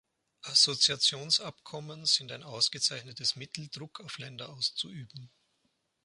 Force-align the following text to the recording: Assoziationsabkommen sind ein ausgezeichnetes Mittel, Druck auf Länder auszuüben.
Assoziationsabkommen 0.41 2.07
sind 2.07 2.31
ein 2.31 2.41
ausgezeichnetes 2.41 3.35
Mittel, 3.35 3.67
Druck 3.69 3.99
auf 3.99 4.17
Länder 4.17 4.49
auszuüben. 4.49 5.29